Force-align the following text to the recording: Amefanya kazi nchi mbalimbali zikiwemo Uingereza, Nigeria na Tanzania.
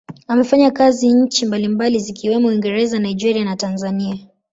Amefanya 0.27 0.71
kazi 0.71 1.13
nchi 1.13 1.45
mbalimbali 1.45 1.99
zikiwemo 1.99 2.47
Uingereza, 2.47 2.99
Nigeria 2.99 3.45
na 3.45 3.55
Tanzania. 3.55 4.17